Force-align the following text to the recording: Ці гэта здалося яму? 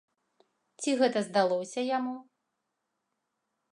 Ці 0.83 0.95
гэта 1.01 1.19
здалося 1.27 1.81
яму? 1.97 2.15